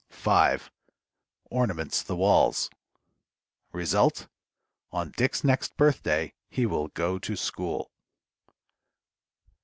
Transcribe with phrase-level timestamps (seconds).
[0.09, 0.71] 5.
[1.51, 2.71] Ornaments the walls.
[3.71, 4.27] _Result:
[4.91, 7.91] On Dick's next Birthday he will go to School.